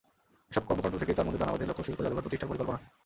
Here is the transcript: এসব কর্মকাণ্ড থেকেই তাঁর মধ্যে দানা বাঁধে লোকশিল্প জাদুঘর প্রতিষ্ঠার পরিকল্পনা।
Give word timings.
এসব 0.51 0.63
কর্মকাণ্ড 0.67 0.95
থেকেই 1.01 1.17
তাঁর 1.17 1.25
মধ্যে 1.27 1.41
দানা 1.41 1.53
বাঁধে 1.53 1.69
লোকশিল্প 1.69 1.99
জাদুঘর 2.03 2.25
প্রতিষ্ঠার 2.25 2.49
পরিকল্পনা। 2.49 2.79